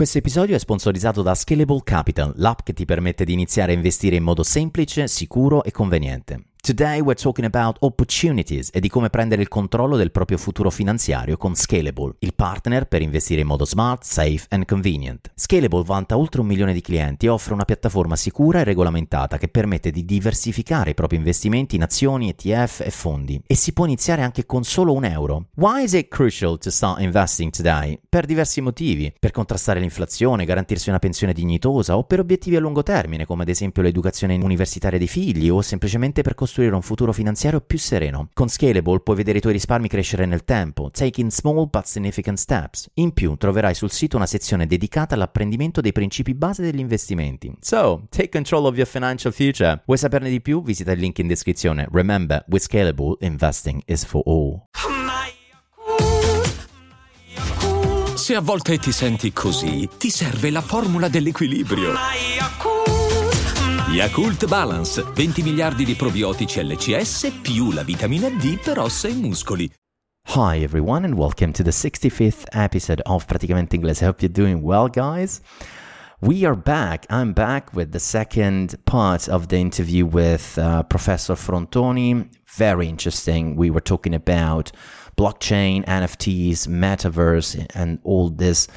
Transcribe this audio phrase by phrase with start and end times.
[0.00, 4.16] Questo episodio è sponsorizzato da Scalable Capital, l'app che ti permette di iniziare a investire
[4.16, 6.44] in modo semplice, sicuro e conveniente.
[6.62, 11.38] Today we're talking about opportunities e di come prendere il controllo del proprio futuro finanziario
[11.38, 15.30] con Scalable, il partner per investire in modo smart, safe and convenient.
[15.34, 19.48] Scalable vanta oltre un milione di clienti e offre una piattaforma sicura e regolamentata che
[19.48, 23.40] permette di diversificare i propri investimenti in azioni, ETF e fondi.
[23.46, 25.46] E si può iniziare anche con solo un euro.
[25.54, 27.98] Why is it crucial to start investing today?
[28.06, 29.10] Per diversi motivi.
[29.18, 33.48] Per contrastare l'inflazione, garantirsi una pensione dignitosa o per obiettivi a lungo termine, come ad
[33.48, 38.28] esempio l'educazione universitaria dei figli o semplicemente per costruire costruire un futuro finanziario più sereno.
[38.32, 42.90] Con Scalable puoi vedere i tuoi risparmi crescere nel tempo, taking small but significant steps.
[42.94, 47.54] In più troverai sul sito una sezione dedicata all'apprendimento dei principi base degli investimenti.
[47.60, 49.82] So, take control of your financial future.
[49.86, 50.60] Vuoi saperne di più?
[50.62, 51.86] Visita il link in descrizione.
[51.92, 54.62] Remember, with Scalable, investing is for all.
[58.14, 61.92] Se a volte ti senti così, ti serve la formula dell'equilibrio.
[63.92, 69.68] Yakult Balance, 20 miliardi di probiotici LCS più la vitamina D per ossa e muscoli.
[70.28, 74.02] Hi everyone and welcome to the 65th episode of Praticamente Inglese.
[74.02, 75.40] I hope you're doing well, guys.
[76.20, 77.04] We are back.
[77.10, 82.28] I'm back with the second part of the interview with uh, Professor Frontoni.
[82.56, 83.56] Very interesting.
[83.56, 84.70] We were talking about
[85.16, 88.68] blockchain, NFTs, metaverse, and all this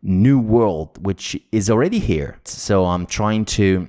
[0.00, 2.38] new world, which is already here.
[2.44, 3.86] So I'm trying to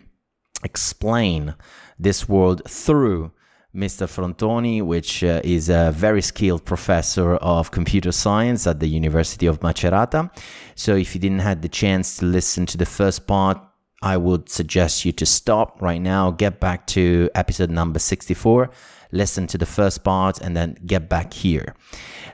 [0.63, 1.55] explain
[1.99, 3.31] this world through
[3.75, 4.07] Mr.
[4.07, 9.61] Frontoni, which uh, is a very skilled professor of computer science at the University of
[9.61, 10.29] Macerata.
[10.75, 13.57] So, if you didn't have the chance to listen to the first part,
[14.03, 18.69] I would suggest you to stop right now, get back to episode number 64,
[19.13, 21.75] listen to the first part, and then get back here.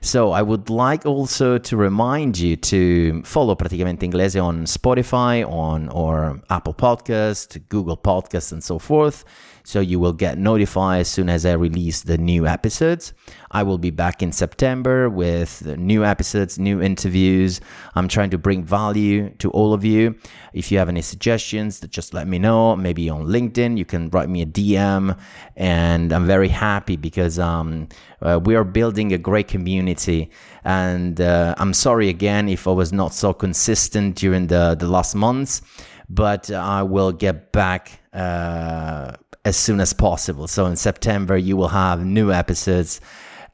[0.01, 5.89] So I would like also to remind you to follow Praticamente Inglese on Spotify, on
[5.89, 9.25] or Apple Podcast, Google Podcast, and so forth.
[9.65, 13.13] So you will get notified as soon as I release the new episodes.
[13.51, 17.61] I will be back in September with new episodes, new interviews.
[17.93, 20.15] I'm trying to bring value to all of you.
[20.53, 22.75] If you have any suggestions, just let me know.
[22.75, 25.15] Maybe on LinkedIn, you can write me a DM.
[25.55, 27.87] And I'm very happy because um,
[28.21, 30.29] uh, we are building a great community.
[30.63, 35.15] And uh, I'm sorry again if I was not so consistent during the, the last
[35.15, 35.61] months,
[36.09, 38.01] but I will get back.
[38.13, 39.13] Uh,
[39.45, 40.47] as soon as possible.
[40.47, 42.99] So in September, you will have new episodes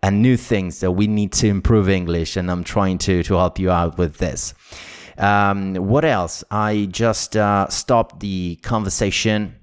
[0.02, 3.60] and new things that we need to improve English, and I'm trying to to help
[3.60, 4.54] you out with this.
[5.18, 6.44] Um, what else?
[6.52, 9.56] I just uh, stopped the conversation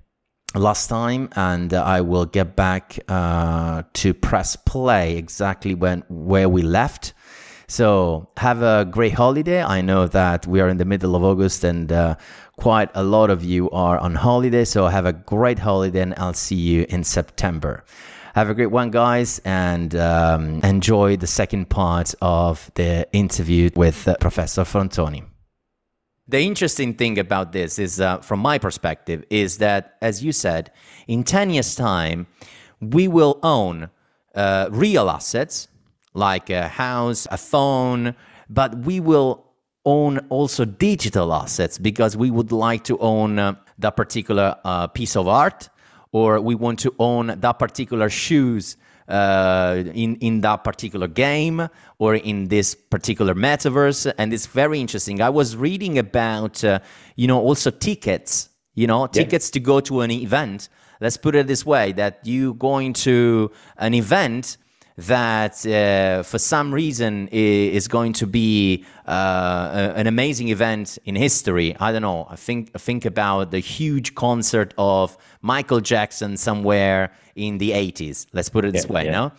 [0.54, 6.48] last time, and uh, I will get back uh, to press play exactly when where
[6.48, 7.14] we left.
[7.68, 9.62] So have a great holiday.
[9.62, 12.16] I know that we are in the middle of August and uh,
[12.56, 14.66] quite a lot of you are on holiday.
[14.66, 17.84] So have a great holiday and I'll see you in September.
[18.34, 24.06] Have a great one, guys, and um, enjoy the second part of the interview with
[24.08, 25.31] uh, Professor Frontoni.
[26.28, 30.70] The interesting thing about this is, uh, from my perspective, is that, as you said,
[31.08, 32.26] in 10 years' time,
[32.80, 33.90] we will own
[34.34, 35.68] uh, real assets
[36.14, 38.14] like a house, a phone,
[38.48, 39.44] but we will
[39.84, 45.16] own also digital assets because we would like to own uh, that particular uh, piece
[45.16, 45.68] of art
[46.12, 48.76] or we want to own that particular shoes
[49.12, 51.68] uh, in in that particular game
[51.98, 54.12] or in this particular metaverse.
[54.18, 55.20] And it's very interesting.
[55.20, 56.80] I was reading about uh,
[57.16, 59.52] you know also tickets you know tickets yeah.
[59.52, 60.68] to go to an event.
[61.00, 64.56] Let's put it this way that you going to an event
[64.96, 71.76] that uh, for some reason is going to be uh, an amazing event in history.
[71.80, 72.26] I don't know.
[72.30, 78.26] I think I think about the huge concert of Michael Jackson somewhere in the 80s.
[78.32, 79.10] Let's put it this yeah, way, yeah.
[79.12, 79.32] no?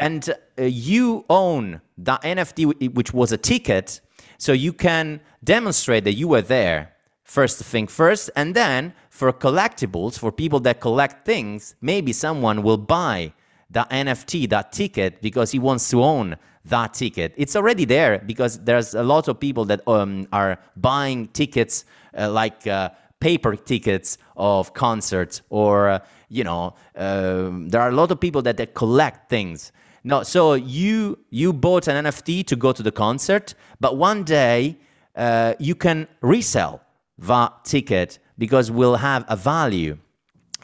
[0.00, 0.28] And
[0.58, 4.00] uh, you own the NFT, which was a ticket,
[4.36, 6.94] so you can demonstrate that you were there.
[7.22, 12.78] First thing first, and then for collectibles, for people that collect things, maybe someone will
[12.78, 13.34] buy
[13.70, 17.34] that NFT, that ticket, because he wants to own that ticket.
[17.36, 21.84] It's already there because there's a lot of people that um, are buying tickets
[22.16, 25.98] uh, like uh, paper tickets of concerts or uh,
[26.28, 29.72] you know um, there are a lot of people that, that collect things
[30.04, 34.76] no so you you bought an nft to go to the concert but one day
[35.16, 36.80] uh, you can resell
[37.18, 39.98] that ticket because we'll have a value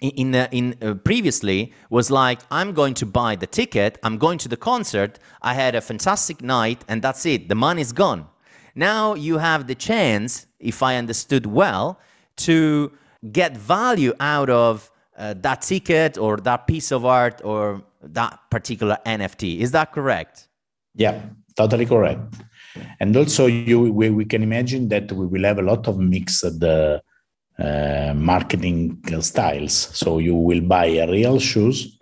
[0.01, 4.49] in in uh, previously was like I'm going to buy the ticket, I'm going to
[4.49, 7.49] the concert, I had a fantastic night, and that's it.
[7.49, 8.27] The money's gone.
[8.75, 12.01] now you have the chance, if I understood well,
[12.37, 12.91] to
[13.31, 18.99] get value out of uh, that ticket or that piece of art or that particular
[19.07, 19.61] NFT.
[19.61, 20.49] Is that correct?
[20.95, 21.23] Yeah,
[21.57, 22.35] totally correct.
[23.01, 26.45] And also, you we, we can imagine that we will have a lot of mixed
[27.59, 27.85] uh,
[28.15, 29.73] uh, marketing styles.
[29.73, 31.99] So you will buy a real shoes,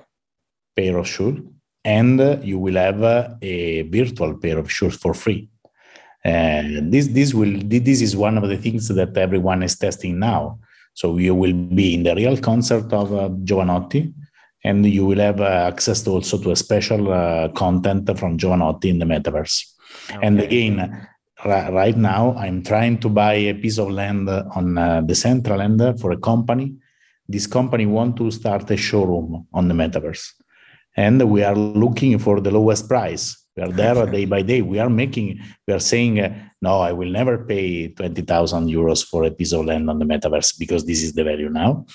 [0.76, 1.40] pair of shoes,
[1.84, 5.49] and you will have a, a virtual pair of shoes for free.
[6.25, 10.58] And this this will this is one of the things that everyone is testing now.
[10.94, 13.28] So you will be in the real concert of uh,
[14.64, 18.84] and you will have uh, access to also to a special uh, content from Jovanotti
[18.84, 19.64] in the metaverse.
[20.10, 20.26] Okay.
[20.26, 21.08] And again,
[21.44, 26.17] right now I'm trying to buy a piece of land on uh, Decentraland for a
[26.17, 26.75] company.
[27.29, 30.33] This company want to start a showroom on the metaverse,
[30.97, 33.39] and we are looking for the lowest price.
[33.56, 34.62] We are there day by day.
[34.62, 35.41] We are making.
[35.67, 39.53] We are saying, uh, no, I will never pay twenty thousand euros for a piece
[39.53, 41.87] of land on the metaverse because this is the value now,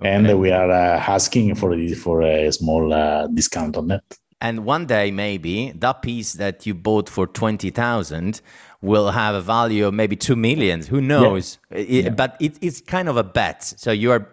[0.00, 0.10] okay.
[0.10, 4.04] and we are uh, asking for for a small uh, discount on that.
[4.42, 8.40] And one day, maybe that piece that you bought for 20,000
[8.80, 10.82] will have a value of maybe 2 million.
[10.82, 11.58] Who knows?
[11.70, 11.78] Yeah.
[11.78, 12.10] It, yeah.
[12.10, 13.62] But it, it's kind of a bet.
[13.62, 14.26] So you are.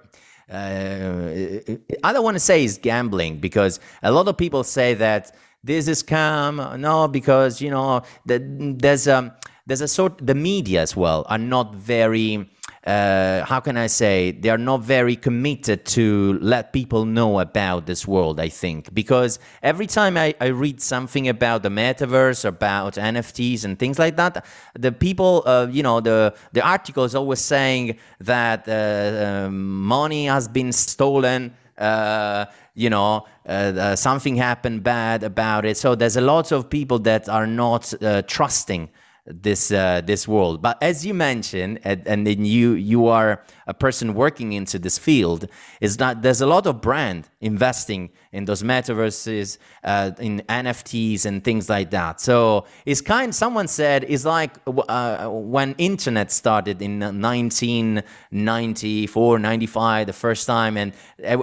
[0.52, 1.60] Uh,
[2.04, 5.32] I don't want to say it's gambling because a lot of people say that
[5.64, 6.80] this is scam.
[6.80, 8.40] No, because you know the,
[8.80, 12.50] there's a there's a sort the media as well are not very
[12.86, 17.86] uh, how can I say, they are not very committed to let people know about
[17.86, 18.94] this world, I think.
[18.94, 24.16] Because every time I, I read something about the metaverse, about NFTs and things like
[24.16, 29.82] that, the people, uh, you know, the, the article is always saying that uh, um,
[29.84, 31.54] money has been stolen.
[31.78, 32.46] Uh,
[32.76, 35.76] you know, uh, something happened bad about it.
[35.76, 37.94] So there's a lot of people that are not
[38.28, 38.90] trusting
[39.26, 40.62] this uh, this world.
[40.62, 44.98] But as you mentioned, and, and, then you you are a person working into this
[44.98, 45.50] field,
[45.82, 51.44] is that there's a lot of brand investing in those metaverses, uh, in NFTs and
[51.44, 52.22] things like that.
[52.22, 53.36] So it's kind.
[53.36, 60.94] Someone said it's like uh, when internet started in 1994, 95, the first time, and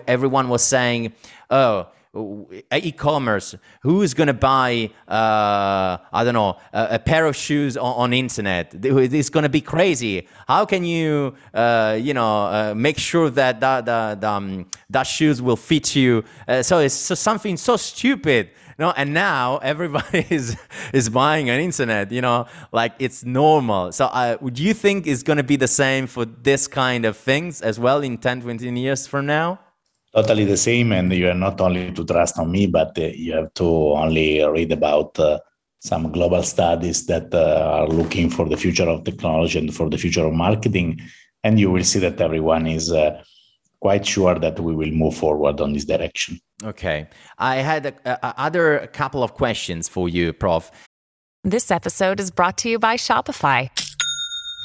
[0.06, 1.12] everyone was saying,
[1.50, 1.88] "Oh."
[2.72, 7.76] E-commerce who is going to buy uh, i don't know a, a, pair of shoes
[7.76, 8.74] on, on internet?
[8.74, 10.28] It's going to be crazy.
[10.46, 15.40] How can you uh, you know uh, make sure that that, that, um, that shoes
[15.40, 16.24] will fit you?
[16.46, 20.56] Uh, so it's so something so stupid no and now everybody is
[20.92, 23.92] is buying on internet you know like it's normal.
[23.92, 27.16] So uh, would you think it's going to be the same for this kind of
[27.16, 29.58] things as well in 10 20 years from now
[30.16, 33.34] totally the same and you are not only to trust on me but uh, you
[33.34, 33.66] have to
[34.02, 35.38] only read about uh,
[35.80, 39.98] some global studies that uh, are looking for the future of technology and for the
[39.98, 40.98] future of marketing
[41.44, 43.22] and you will see that everyone is uh,
[43.80, 46.40] quite sure that we will move forward on this direction.
[46.64, 47.06] Okay.
[47.38, 50.70] I had a, a other couple of questions for you prof.
[51.44, 53.68] This episode is brought to you by shopify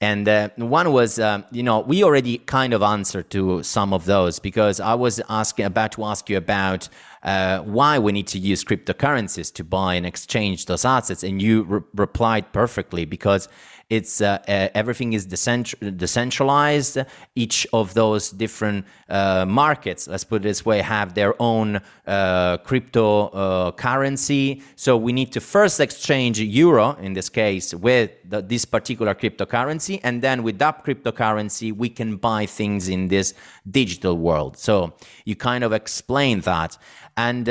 [0.00, 4.04] And uh, one was, um, you know, we already kind of answered to some of
[4.04, 6.88] those because I was asking about to ask you about
[7.24, 11.64] uh, why we need to use cryptocurrencies to buy and exchange those assets, and you
[11.64, 13.48] re- replied perfectly because
[13.90, 16.98] it's uh, uh, everything is decentr- decentralized.
[17.34, 22.58] Each of those different uh, markets, let's put it this way, have their own uh,
[22.58, 24.62] crypto uh, currency.
[24.76, 30.00] So we need to first exchange euro, in this case, with the, this particular cryptocurrency,
[30.04, 33.32] and then with that cryptocurrency, we can buy things in this
[33.70, 34.58] digital world.
[34.58, 34.92] So
[35.24, 36.76] you kind of explain that,
[37.16, 37.48] and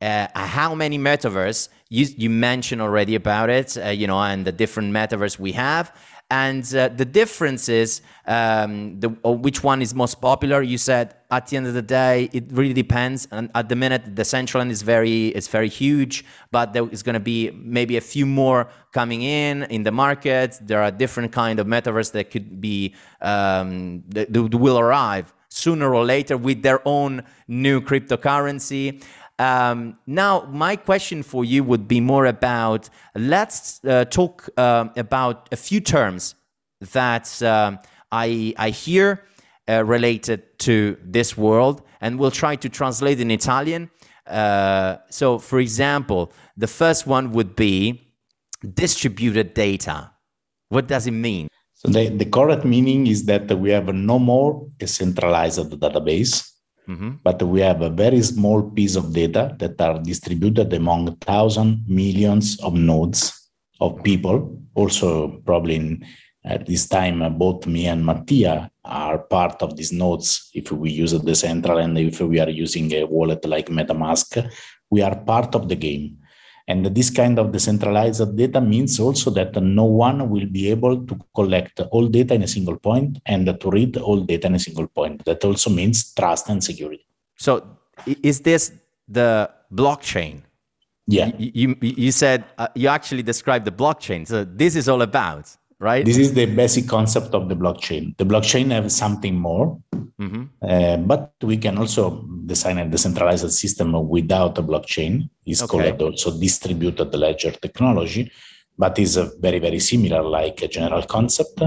[0.00, 4.52] uh, how many metaverse you, you mentioned already about it, uh, you know, and the
[4.52, 5.94] different metaverse we have.
[6.30, 10.60] And uh, the difference is um, the, which one is most popular.
[10.60, 13.26] You said at the end of the day, it really depends.
[13.30, 17.20] And at the minute, Decentraland is very it's very huge, but there is going to
[17.20, 20.58] be maybe a few more coming in in the market.
[20.60, 25.94] There are different kind of metaverse that could be um, that, that will arrive sooner
[25.94, 29.02] or later with their own new cryptocurrency.
[29.38, 35.48] Um, now, my question for you would be more about let's uh, talk uh, about
[35.52, 36.34] a few terms
[36.92, 37.76] that uh,
[38.10, 39.24] I, I hear
[39.68, 43.90] uh, related to this world, and we'll try to translate in Italian.
[44.26, 48.12] Uh, so, for example, the first one would be
[48.74, 50.10] distributed data.
[50.68, 51.48] What does it mean?
[51.74, 56.50] So the, the correct meaning is that we have no more a centralized database,
[56.88, 57.10] mm-hmm.
[57.22, 62.58] but we have a very small piece of data that are distributed among thousand millions
[62.60, 64.58] of nodes of people.
[64.74, 66.06] Also, probably in,
[66.44, 70.50] at this time, both me and Mattia are part of these nodes.
[70.54, 74.50] If we use Decentraland if we are using a wallet like MetaMask,
[74.90, 76.18] we are part of the game.
[76.68, 81.18] And this kind of decentralized data means also that no one will be able to
[81.34, 84.86] collect all data in a single point and to read all data in a single
[84.86, 85.24] point.
[85.24, 87.06] That also means trust and security.
[87.36, 87.64] So,
[88.22, 88.72] is this
[89.08, 90.42] the blockchain?
[91.06, 91.30] Yeah.
[91.38, 94.28] You, you, you said uh, you actually described the blockchain.
[94.28, 96.04] So, this is all about right?
[96.04, 98.16] This is the basic concept of the blockchain.
[98.16, 99.80] The blockchain has something more,
[100.20, 100.44] mm-hmm.
[100.62, 105.28] uh, but we can also design a decentralized system without a blockchain.
[105.46, 105.90] It's okay.
[105.90, 108.30] called also distributed ledger technology,
[108.76, 111.62] but is very very similar, like a general concept.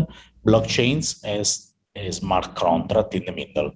[0.46, 3.72] Blockchains as a smart contract in the middle.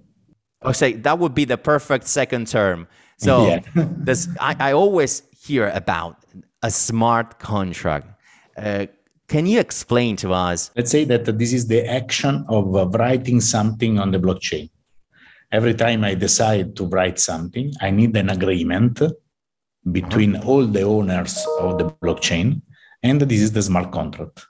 [0.62, 2.88] I say that would be the perfect second term.
[3.18, 3.60] So yeah.
[3.74, 6.24] this, I, I always hear about
[6.62, 8.08] a smart contract.
[8.56, 8.86] Uh,
[9.28, 10.70] can you explain to us?
[10.76, 14.70] Let's say that this is the action of uh, writing something on the blockchain.
[15.52, 19.00] Every time I decide to write something, I need an agreement
[19.90, 20.48] between uh-huh.
[20.48, 22.62] all the owners of the blockchain,
[23.02, 24.46] and this is the smart contract.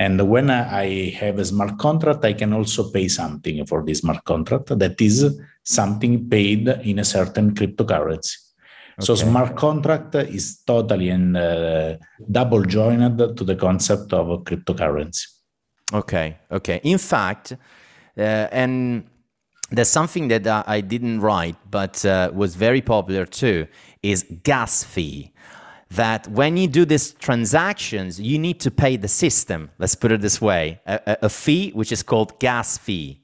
[0.00, 4.24] And when I have a smart contract, I can also pay something for this smart
[4.24, 8.36] contract that is something paid in a certain cryptocurrency.
[9.00, 11.96] So smart contract is totally and uh,
[12.30, 15.26] double joined to the concept of cryptocurrency.
[15.92, 16.80] Okay, okay.
[16.82, 19.04] In fact, uh, and
[19.70, 23.66] there's something that I didn't write, but uh, was very popular too,
[24.02, 25.32] is gas fee.
[25.90, 29.70] That when you do these transactions, you need to pay the system.
[29.78, 33.22] Let's put it this way: a, a fee which is called gas fee.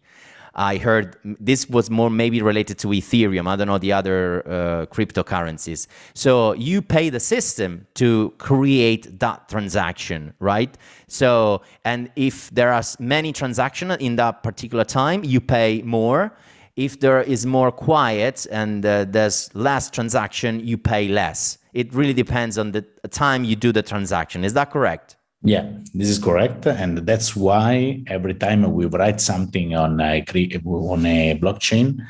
[0.54, 3.48] I heard this was more maybe related to Ethereum.
[3.48, 5.86] I don't know the other uh, cryptocurrencies.
[6.14, 10.76] So you pay the system to create that transaction, right?
[11.08, 16.32] So, and if there are many transactions in that particular time, you pay more.
[16.76, 21.58] If there is more quiet and uh, there's less transaction, you pay less.
[21.72, 24.44] It really depends on the time you do the transaction.
[24.44, 25.16] Is that correct?
[25.46, 30.24] Yeah, this is correct, and that's why every time we write something on a
[30.64, 32.00] on a blockchain,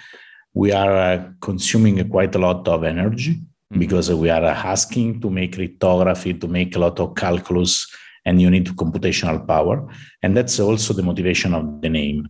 [0.54, 3.80] we are uh, consuming quite a lot of energy mm-hmm.
[3.80, 7.92] because we are asking to make cryptography, to make a lot of calculus,
[8.24, 9.84] and you need computational power,
[10.22, 12.28] and that's also the motivation of the name.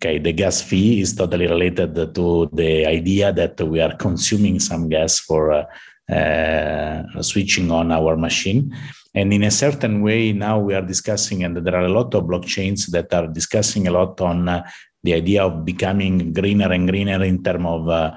[0.00, 4.88] Okay, the gas fee is totally related to the idea that we are consuming some
[4.88, 5.64] gas for uh,
[6.10, 8.74] uh, switching on our machine
[9.14, 12.24] and in a certain way, now we are discussing, and there are a lot of
[12.24, 14.68] blockchains that are discussing a lot on uh,
[15.02, 18.12] the idea of becoming greener and greener in terms of uh,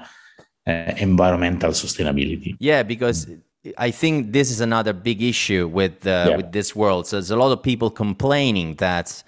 [0.66, 2.54] uh, environmental sustainability.
[2.60, 3.26] Yeah, because
[3.78, 6.36] I think this is another big issue with uh, yeah.
[6.36, 7.06] with this world.
[7.06, 9.22] So there's a lot of people complaining that.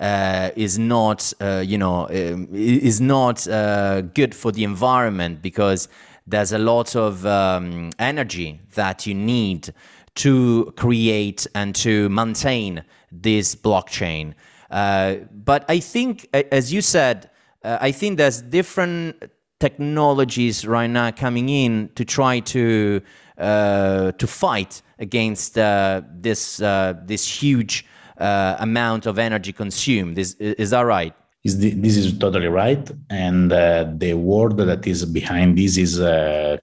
[0.00, 5.86] Uh, is not, uh, you know, um, is not uh, good for the environment because
[6.26, 9.72] there's a lot of um, energy that you need
[10.14, 14.34] to create and to maintain this blockchain.
[14.70, 17.30] Uh, but I think, as you said,
[17.62, 23.00] uh, I think there's different technologies right now coming in to try to
[23.38, 27.84] uh, to fight against uh, this uh, this huge
[28.18, 30.18] uh, amount of energy consumed.
[30.18, 31.14] Is is that right?
[31.44, 35.98] Is the, this is totally right, and the word that is behind this is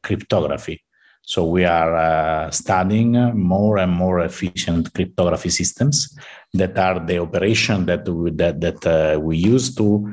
[0.01, 0.81] cryptography.
[1.21, 6.17] So we are uh, studying more and more efficient cryptography systems
[6.53, 10.11] that are the operation that we, that, that uh, we use to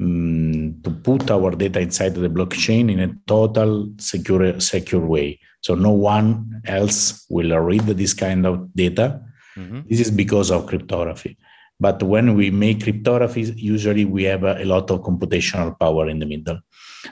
[0.00, 5.38] um, to put our data inside the blockchain in a total secure secure way.
[5.60, 9.22] So no one else will read this kind of data.
[9.56, 9.82] Mm-hmm.
[9.88, 11.38] This is because of cryptography.
[11.78, 16.18] But when we make cryptography, usually we have a, a lot of computational power in
[16.18, 16.60] the middle.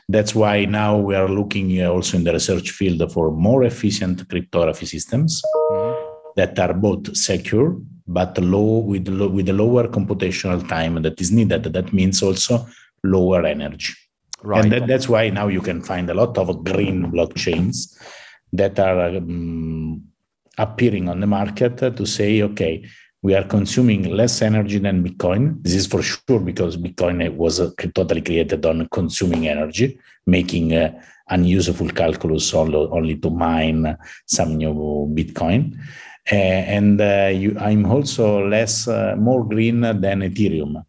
[0.09, 4.29] That's why now we are looking uh, also in the research field for more efficient
[4.29, 6.31] cryptography systems mm-hmm.
[6.37, 11.33] that are both secure but low with low, with a lower computational time that is
[11.33, 11.65] needed.
[11.65, 12.67] That means also
[13.03, 13.95] lower energy.
[14.43, 14.63] Right.
[14.63, 17.97] And that, that's why now you can find a lot of green blockchains
[18.53, 20.03] that are um,
[20.59, 22.85] appearing on the market to say, okay,
[23.25, 25.57] we are consuming less energy than Bitcoin.
[25.63, 30.93] This is for sure because Bitcoin was uh, totally created on consuming energy, making uh,
[31.31, 34.75] unuseful calculus only, only to mine some new
[35.15, 35.75] Bitcoin.
[36.31, 36.35] Uh,
[36.77, 37.01] and
[37.41, 40.85] you, I'm also less, more green than Ethereum.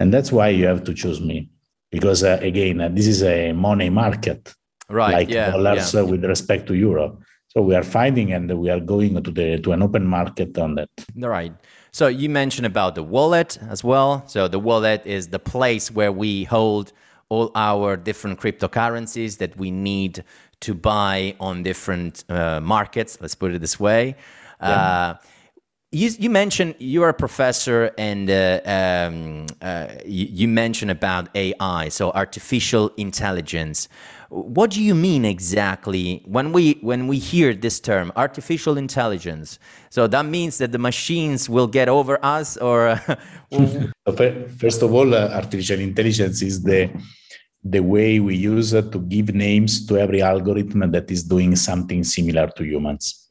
[0.00, 1.48] And that's why you have to choose me.
[1.92, 4.52] Because again, this is a money market,
[4.90, 5.12] right?
[5.12, 6.02] Like yeah, dollars yeah.
[6.02, 7.20] with respect to euro.
[7.48, 10.74] So we are fighting and we are going to the to an open market on
[10.74, 10.90] that.
[11.16, 11.52] Right.
[11.92, 14.22] So you mentioned about the wallet as well.
[14.26, 16.92] So the wallet is the place where we hold
[17.30, 20.24] all our different cryptocurrencies that we need
[20.60, 23.18] to buy on different uh, markets.
[23.20, 24.16] Let's put it this way.
[24.60, 24.68] Yeah.
[24.68, 25.14] Uh,
[25.90, 31.88] you, you, mentioned you're a professor and uh, um, uh, you, you, mentioned about AI,
[31.88, 33.88] so artificial intelligence.
[34.28, 39.58] What do you mean exactly when we when we hear this term, artificial intelligence?
[39.88, 42.96] So that means that the machines will get over us, or
[44.58, 46.90] first of all, uh, artificial intelligence is the
[47.64, 52.04] the way we use it to give names to every algorithm that is doing something
[52.04, 53.27] similar to humans.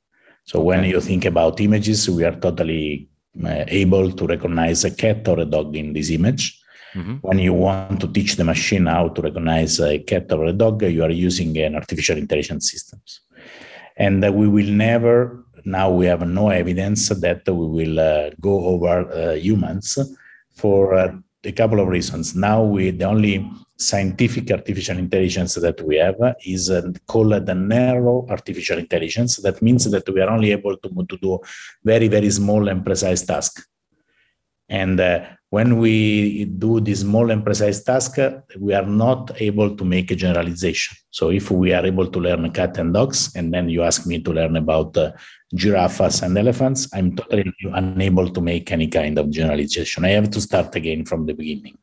[0.47, 3.09] So when you think about images, we are totally
[3.43, 6.57] uh, able to recognize a cat or a dog in this image.
[6.95, 7.15] Mm-hmm.
[7.15, 10.83] When you want to teach the machine how to recognize a cat or a dog,
[10.83, 13.19] you are using an artificial intelligence systems.
[13.97, 18.67] And uh, we will never, now we have no evidence that we will uh, go
[18.67, 19.97] over uh, humans
[20.55, 21.13] for uh,
[21.43, 22.35] a couple of reasons.
[22.35, 26.15] Now we the only scientific artificial intelligence that we have
[26.45, 29.37] is uh, called the narrow artificial intelligence.
[29.37, 31.39] That means that we are only able to, to do
[31.83, 33.67] very, very small and precise tasks.
[34.69, 38.17] And uh, when we do this small and precise task,
[38.59, 40.97] we are not able to make a generalization.
[41.09, 44.19] So if we are able to learn cat and dogs, and then you ask me
[44.19, 45.13] to learn about uh,
[45.55, 50.03] giraffes and elephants, I'm totally unable to make any kind of generalization.
[50.03, 51.77] I have to start again from the beginning.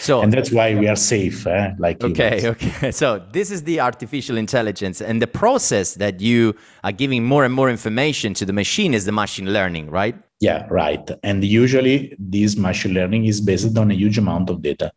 [0.00, 1.72] So, and that's why we are safe, eh?
[1.78, 2.90] like okay, okay.
[2.90, 7.52] So this is the artificial intelligence, and the process that you are giving more and
[7.52, 10.14] more information to the machine is the machine learning, right?
[10.40, 11.10] Yeah, right.
[11.22, 14.92] And usually this machine learning is based on a huge amount of data.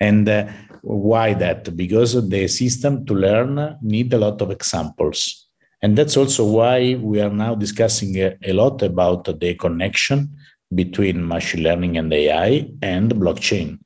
[0.00, 0.46] And uh,
[0.82, 1.74] why that?
[1.76, 5.48] Because the system to learn need a lot of examples.
[5.80, 10.36] And that's also why we are now discussing a, a lot about the connection
[10.74, 13.78] between machine learning and AI and blockchain.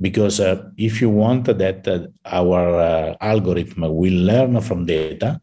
[0.00, 5.40] Because uh, if you want that uh, our uh, algorithm will learn from data,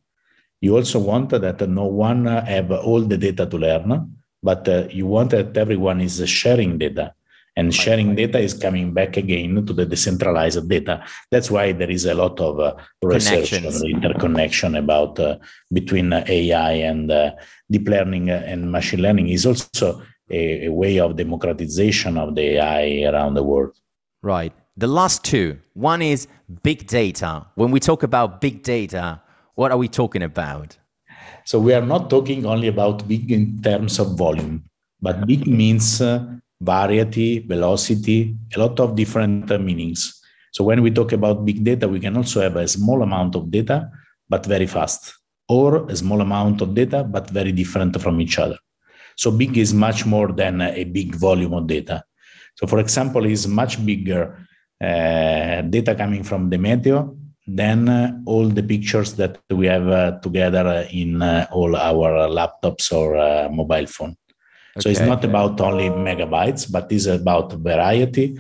[0.60, 5.06] you also want that no one have all the data to learn but uh, you
[5.06, 7.14] want that everyone is sharing data.
[7.58, 11.04] And sharing data is coming back again to the decentralized data.
[11.30, 15.38] That's why there is a lot of uh, research and interconnection about uh,
[15.72, 17.32] between ai and uh,
[17.70, 23.04] deep learning and machine learning is also a, a, way of democratization of the ai
[23.04, 23.76] around the world
[24.22, 26.28] right the last two one is
[26.64, 29.22] big data when we talk about big data
[29.56, 30.78] what are we talking about
[31.46, 34.64] so we are not talking only about big in terms of volume,
[35.02, 36.26] but big means uh,
[36.62, 40.22] variety, velocity, a lot of different uh, meanings.
[40.52, 43.50] So when we talk about big data, we can also have a small amount of
[43.50, 43.90] data,
[44.30, 45.14] but very fast,
[45.48, 48.58] or a small amount of data, but very different from each other.
[49.16, 52.04] So big is much more than a big volume of data.
[52.56, 54.38] So for example, is much bigger
[54.82, 60.20] uh, data coming from the Meteo than uh, all the pictures that we have uh,
[60.20, 64.16] together in uh, all our laptops or uh, mobile phone.
[64.78, 64.82] Okay.
[64.82, 68.40] So it's not about only megabytes, but it's about variety,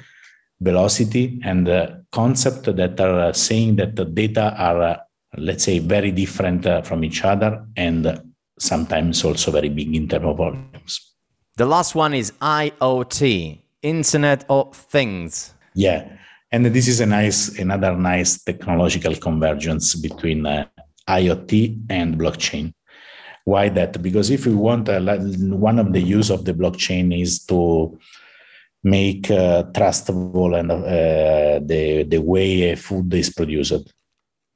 [0.61, 1.67] velocity, and
[2.11, 4.97] concept that are uh, saying that the data are, uh,
[5.37, 8.21] let's say, very different from each other and
[8.59, 11.13] sometimes also very big in terms of volumes.
[11.57, 15.53] The last one is IoT, Internet of Things.
[15.73, 16.17] Yeah
[16.51, 20.65] and this is a nice, another nice technological convergence between uh,
[21.07, 22.73] IoT and blockchain.
[23.45, 24.01] Why that?
[24.01, 27.97] Because if we want, uh, one of the use of the blockchain is to
[28.83, 33.93] make uh, trustable and uh, the the way food is produced.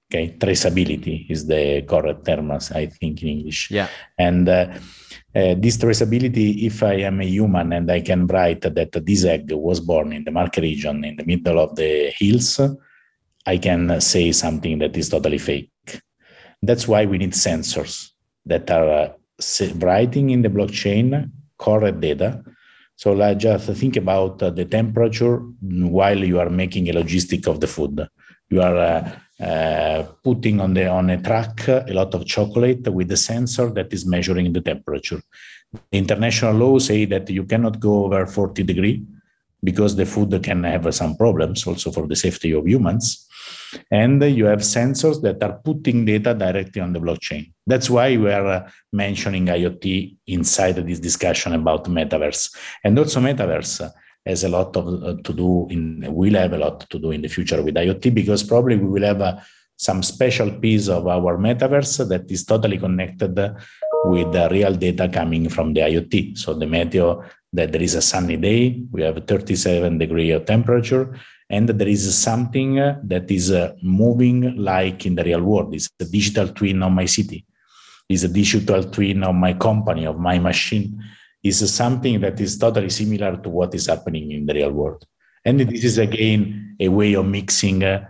[0.07, 3.71] Okay, traceability is the correct term, I think in English.
[3.71, 3.87] Yeah,
[4.19, 4.77] and uh,
[5.35, 9.51] uh, this traceability, if I am a human and I can write that this egg
[9.51, 12.59] was born in the Marche region in the middle of the hills,
[13.45, 15.71] I can say something that is totally fake.
[16.61, 18.09] That's why we need sensors
[18.45, 22.43] that are uh, writing in the blockchain correct data.
[22.95, 27.59] So like just think about uh, the temperature while you are making a logistic of
[27.59, 28.07] the food.
[28.49, 28.77] you are
[29.39, 33.91] uh, putting on the on a truck a lot of chocolate with a sensor that
[33.91, 35.21] is measuring the temperature.
[35.91, 39.03] The international law say that you cannot go over 40 degree
[39.63, 43.27] because the food can have some problems also for the safety of humans.
[43.91, 47.51] And you have sensors that are putting data directly on the blockchain.
[47.67, 52.55] That's why we are uh, mentioning IoT inside this discussion about metaverse.
[52.83, 53.91] And also metaverse
[54.25, 57.21] has a lot of uh, to do in will have a lot to do in
[57.21, 59.37] the future with IoT because probably we will have uh,
[59.77, 63.37] some special piece of our metaverse that is totally connected
[64.05, 66.37] with the real data coming from the IoT.
[66.37, 71.17] So the meteo that there is a sunny day, we have 37 degree of temperature,
[71.49, 75.73] and there is something that is uh, moving like in the real world.
[75.73, 77.45] It's a digital twin of my city.
[78.09, 81.01] It's a digital twin of my company, of my machine.
[81.45, 85.05] It's something that is totally similar to what is happening in the real world.
[85.45, 88.03] And this is again a way of mixing uh,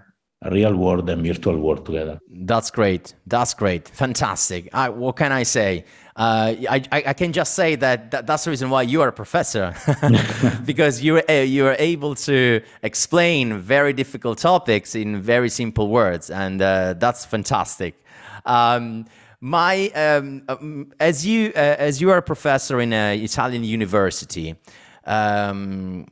[0.50, 2.18] real world and virtual world together.
[2.30, 3.14] That's great.
[3.28, 3.90] That's great.
[3.90, 4.70] Fantastic.
[4.74, 5.84] I, what can I say?
[6.16, 9.12] Uh, I, I, can just say that, that, that's the reason why you are a
[9.12, 9.76] professor,
[10.66, 16.62] because you're uh, you're able to explain very difficult topics in very simple words, and
[16.62, 18.02] uh, that's fantastic.
[18.46, 19.08] Um,
[19.46, 24.56] my um, um as you uh, as you are a professor in an Italian university.
[25.06, 26.08] Um,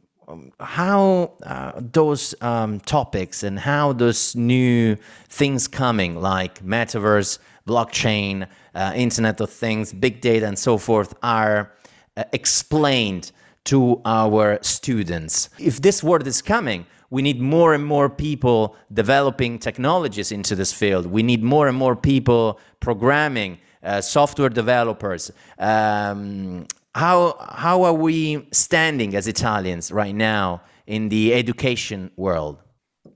[0.60, 4.96] how uh, those um, topics and how those new
[5.28, 11.74] things coming like metaverse, blockchain, uh, Internet of Things, big data, and so forth are
[12.16, 13.32] uh, explained
[13.66, 15.50] to our students.
[15.60, 20.74] If this word is coming, we need more and more people developing technologies into this
[20.74, 21.06] field.
[21.06, 28.48] We need more and more people programming, uh, software developers, um, how how are we
[28.52, 32.58] standing as Italians right now in the education world?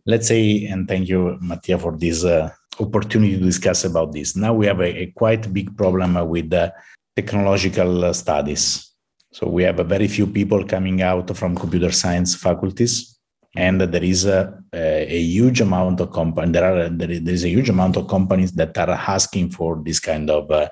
[0.06, 4.36] Let's say, and thank you, Mattia, for this uh, opportunity to discuss about this.
[4.36, 6.74] Now we have a, a quite big problem with the
[7.16, 8.92] technological studies.
[9.34, 13.17] So we have a very few people coming out from computer science faculties,
[13.56, 16.52] and there is a, a, huge amount of companies.
[16.52, 20.30] There are there is a huge amount of companies that are asking for this kind
[20.30, 20.70] of uh,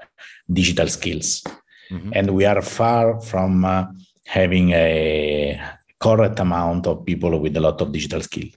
[0.51, 1.43] digital skills
[1.91, 2.11] mm-hmm.
[2.13, 3.85] and we are far from uh,
[4.25, 5.59] having a
[5.99, 8.47] correct amount of people with a lot of digital skill.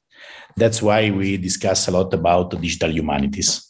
[0.57, 3.65] That's why we discuss a lot about digital humanities.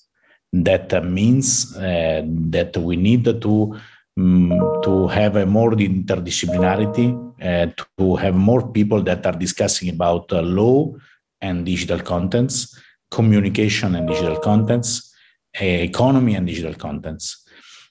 [0.52, 3.78] That uh, means uh, that we need to
[4.18, 7.09] um, to have a more interdisciplinarity,
[7.42, 10.92] uh, to have more people that are discussing about uh, law
[11.40, 12.78] and digital contents,
[13.11, 15.14] communication and digital contents,
[15.61, 17.44] economy and digital contents.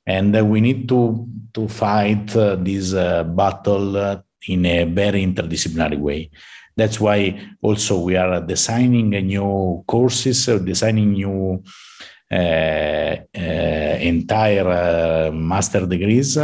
[0.05, 5.97] And uh, we need to to fight uh, this uh, battle in a very interdisciplinary
[5.97, 6.29] way.
[6.75, 14.67] That's why also we are designing new courses designing new uh, uh, Eh, eh, entire
[14.67, 16.35] uh, master degrees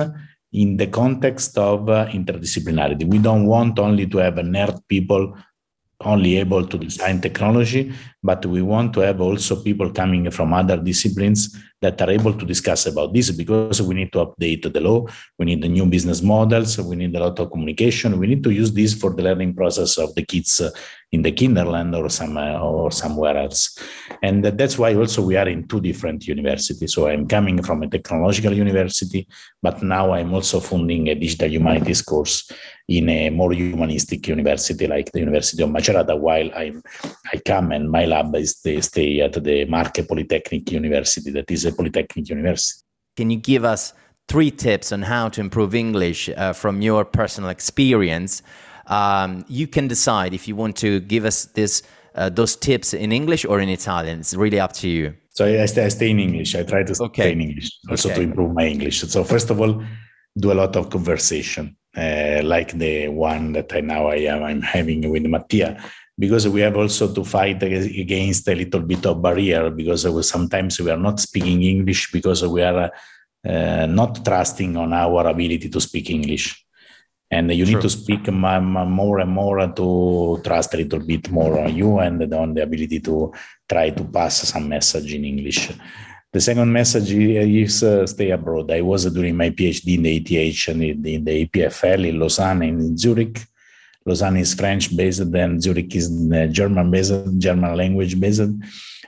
[0.52, 3.06] in the context of interdisciplinarity.
[3.06, 5.36] We don't want only to have nerd people
[6.00, 7.91] only able to design technology,
[8.24, 12.46] but we want to have also people coming from other disciplines that are able to
[12.46, 15.06] discuss about this because we need to update the law,
[15.38, 18.52] we need the new business models, we need a lot of communication, we need to
[18.52, 20.62] use this for the learning process of the kids
[21.12, 23.78] in the kinderland or some uh, or somewhere else.
[24.24, 26.94] And that's why also we are in two different universities.
[26.94, 29.28] So i'm coming from a technological university
[29.62, 32.52] but now i'm also funding a digital humanities course
[32.88, 36.82] in a more humanistic university like the university of macerata while i'm
[37.34, 41.65] i come and my lab is the stay at the marche polytechnic university that is
[41.65, 42.84] a polytechnic university
[43.17, 43.93] can you give us
[44.32, 48.34] three tips on how to improve english uh, from your personal experience
[48.88, 51.84] um, you can decide if you want to give us this
[52.15, 54.19] uh, those tips in English or in Italian.
[54.19, 55.13] It's really up to you.
[55.32, 56.56] So I stay, I stay in English.
[56.56, 57.21] I try to okay.
[57.23, 58.17] stay in English also okay.
[58.17, 59.02] to improve my English.
[59.02, 59.84] So first of all,
[60.38, 64.62] do a lot of conversation, uh, like the one that I now I am I'm
[64.62, 65.84] having with Mattia,
[66.17, 70.91] because we have also to fight against a little bit of barrier because sometimes we
[70.91, 72.91] are not speaking English because we are
[73.45, 76.63] uh, not trusting on our ability to speak English
[77.34, 77.73] and you True.
[77.73, 82.32] need to speak more and more to trust a little bit more on you and
[82.34, 83.34] on the ability to
[83.67, 85.71] try to pass some message in English.
[86.32, 88.71] The second message is uh, stay abroad.
[88.71, 92.82] I was doing my PhD in the ETH and in the EPFL in Lausanne and
[92.82, 93.39] in Zurich.
[94.06, 96.10] Lausanne is French based, and Zurich is
[96.52, 98.52] German based, German language based.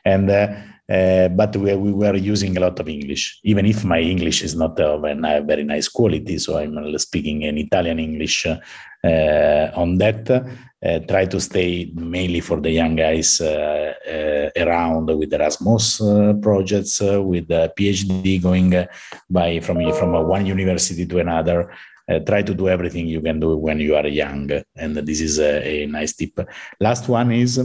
[0.03, 0.47] And uh,
[0.86, 4.53] Uh, but we, we were using a lot of English, even if my English is
[4.53, 6.38] not of a very nice quality.
[6.38, 10.29] So I'm speaking in Italian English uh, on that.
[10.29, 15.97] Uh, try to stay mainly for the young guys uh, uh, around with Erasmus
[16.39, 18.86] projects, with PhD going
[19.27, 21.73] by from from one university to another.
[22.25, 25.83] Try to do everything you can do when you are young, and this is a,
[25.83, 26.39] a nice tip.
[26.79, 27.59] Last one is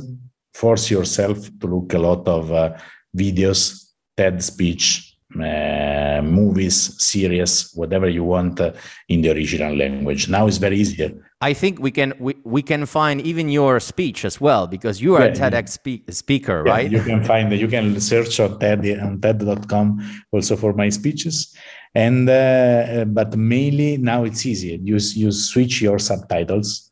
[0.55, 2.75] force yourself to look a lot of
[3.17, 8.73] videos, TED speech, uh, movies, series, whatever you want uh,
[9.09, 10.29] in the original language.
[10.29, 11.15] Now it's very easy.
[11.41, 15.15] I think we can we, we can find even your speech as well because you
[15.15, 16.91] are yeah, a TEDx spe- speaker, yeah, right?
[16.91, 20.01] You can find you can search on TED on TED.com
[20.33, 21.55] also for my speeches.
[21.95, 24.81] And uh, but mainly now it's easy.
[24.83, 26.91] You you switch your subtitles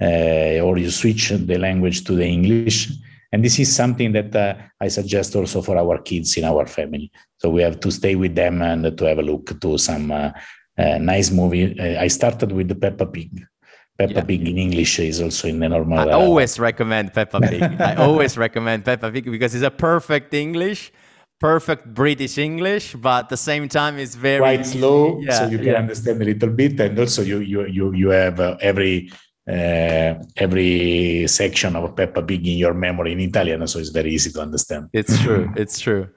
[0.00, 2.90] uh, or you switch the language to the English
[3.32, 7.10] and this is something that uh, I suggest also for our kids in our family.
[7.36, 10.30] So we have to stay with them and to have a look to some uh,
[10.78, 11.78] uh, nice movie.
[11.78, 13.44] Uh, I started with the Peppa Pig.
[13.98, 14.24] Peppa yeah.
[14.24, 15.98] Pig in English is also in the normal.
[15.98, 17.62] I uh, always recommend Peppa Pig.
[17.80, 20.90] I always recommend Peppa Pig because it's a perfect English,
[21.40, 25.58] perfect British English, but at the same time it's very quite slow, yeah, so you
[25.58, 25.78] can yeah.
[25.78, 29.10] understand a little bit, and also you you you you have uh, every
[29.48, 34.30] uh, every section of Peppa Pig in your memory in Italian, so it's very easy
[34.32, 34.88] to understand.
[34.92, 35.52] It's true.
[35.56, 36.08] it's true.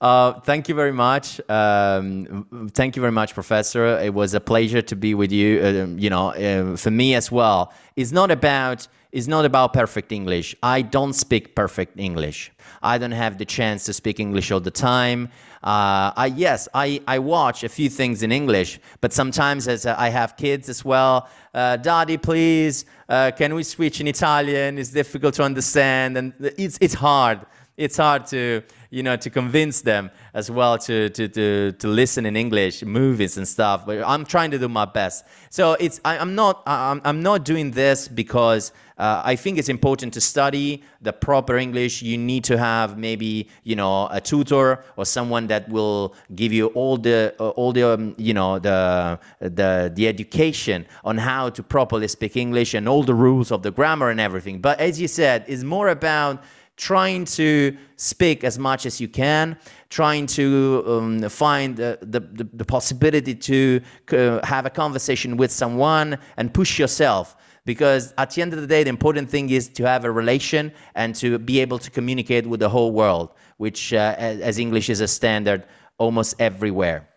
[0.00, 1.40] Uh, thank you very much.
[1.48, 3.98] Um, thank you very much, Professor.
[4.00, 5.60] It was a pleasure to be with you.
[5.60, 7.72] Uh, you know, uh, for me as well.
[7.94, 10.56] It's not about it's not about perfect English.
[10.62, 12.50] I don't speak perfect English.
[12.82, 15.28] I don't have the chance to speak English all the time.
[15.62, 20.08] Uh, I, yes, I, I watch a few things in English, but sometimes as I
[20.08, 24.78] have kids as well, uh, Daddy, please, uh, can we switch in Italian?
[24.78, 27.40] It's difficult to understand, and it's, it's hard.
[27.76, 32.26] It's hard to you know to convince them as well to to to, to listen
[32.26, 33.86] in English movies and stuff.
[33.86, 35.24] But I'm trying to do my best.
[35.48, 38.72] So it's I, am not I'm, I'm not doing this because
[39.02, 42.02] uh, I think it's important to study the proper English.
[42.02, 46.66] You need to have maybe you know a tutor or someone that will give you
[46.68, 51.64] all the uh, all the um, you know the the the education on how to
[51.64, 54.60] properly speak English and all the rules of the grammar and everything.
[54.60, 56.44] But as you said, it's more about
[56.76, 59.56] trying to speak as much as you can,
[59.90, 62.20] trying to um, find the, the,
[62.54, 63.80] the, possibility to
[64.12, 67.36] uh, have a conversation with someone and push yourself.
[67.64, 70.72] Because at the end of the day, the important thing is to have a relation
[70.94, 75.00] and to be able to communicate with the whole world, which, uh, as English is
[75.00, 75.64] a standard
[75.98, 77.08] almost everywhere.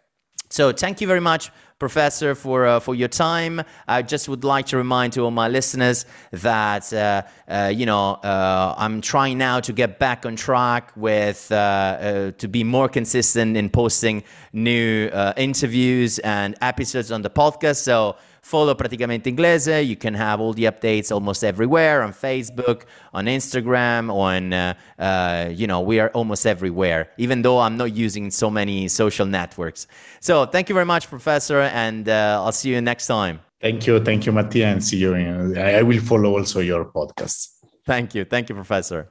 [0.49, 3.62] So, thank you very much Professor, for, uh, for your time.
[3.86, 8.13] I just would like to remind to all my listeners that, uh, uh, you know,
[8.13, 12.88] uh, I'm trying now to get back on track with, uh, uh, to be more
[12.88, 17.84] consistent in posting new interviews and episodes on the podcast.
[17.84, 19.84] So, Follow Praticamente Inglese.
[19.84, 25.49] You can have all the updates almost everywhere on Facebook, on Instagram, on, uh, uh,
[25.49, 29.88] you know, we are almost everywhere, even though I'm not using so many social networks.
[30.19, 33.39] So thank you very much, Professor, and uh, I'll see you next time.
[33.60, 33.99] Thank you.
[33.99, 35.15] Thank you, Mattia, and see you.
[35.15, 37.47] In, I will follow also your podcast.
[37.84, 38.25] Thank you.
[38.25, 39.10] Thank you, Professor.